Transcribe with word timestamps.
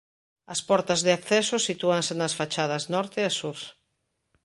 As 0.53 0.59
portas 0.69 0.99
de 1.05 1.11
acceso 1.17 1.55
sitúanse 1.67 2.13
nas 2.19 2.33
fachadas 2.39 2.83
norte 2.95 3.19
e 3.29 3.31
sur. 3.39 3.57